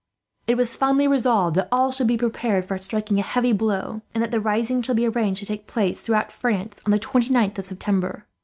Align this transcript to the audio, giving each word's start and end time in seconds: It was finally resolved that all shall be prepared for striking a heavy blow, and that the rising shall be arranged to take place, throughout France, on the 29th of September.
It 0.47 0.57
was 0.57 0.75
finally 0.75 1.07
resolved 1.07 1.55
that 1.57 1.67
all 1.71 1.91
shall 1.91 2.07
be 2.07 2.17
prepared 2.17 2.65
for 2.67 2.75
striking 2.79 3.19
a 3.19 3.21
heavy 3.21 3.53
blow, 3.53 4.01
and 4.15 4.23
that 4.23 4.31
the 4.31 4.41
rising 4.41 4.81
shall 4.81 4.95
be 4.95 5.05
arranged 5.07 5.41
to 5.41 5.45
take 5.45 5.67
place, 5.67 6.01
throughout 6.01 6.31
France, 6.31 6.81
on 6.87 6.91
the 6.91 6.97
29th 6.97 7.59
of 7.59 7.67
September. 7.67 8.25